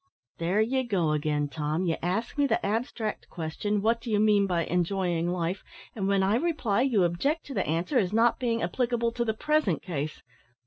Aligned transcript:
"There 0.39 0.59
you 0.61 0.83
go 0.83 1.11
again, 1.11 1.47
Tom; 1.47 1.85
you 1.85 1.95
ask 2.01 2.35
me 2.35 2.47
the 2.47 2.65
abstract 2.65 3.29
question, 3.29 3.83
`What 3.83 4.01
do 4.01 4.09
you 4.09 4.19
mean 4.19 4.47
by 4.47 4.65
enjoying 4.65 5.29
life?' 5.29 5.63
and 5.95 6.07
when 6.07 6.23
I 6.23 6.37
reply, 6.37 6.81
you 6.81 7.03
object 7.03 7.45
to 7.45 7.53
the 7.53 7.67
answer 7.67 7.99
as 7.99 8.11
not 8.11 8.39
being 8.39 8.63
applicable 8.63 9.11
to 9.11 9.23
the 9.23 9.35
present 9.35 9.83
case. 9.83 10.23